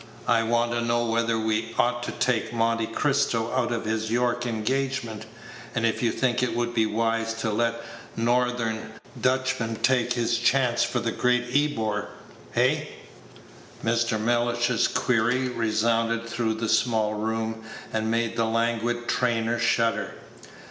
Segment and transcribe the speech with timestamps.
[0.27, 4.47] I want to know whether we ought to take Monte Cristo out of his York
[4.47, 5.27] engagement,
[5.75, 7.79] and if you think it would be wise to let
[8.15, 12.07] Northern Dutchman take his chance for the Great Ebor.
[12.53, 12.93] Hey?"
[13.85, 14.19] Mr.
[14.19, 17.63] Mellish's query resounded through the small room,
[17.93, 20.15] and made the languid trainer shudder.